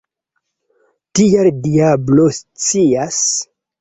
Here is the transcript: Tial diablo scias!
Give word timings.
Tial 1.19 1.49
diablo 1.67 2.27
scias! 2.39 3.21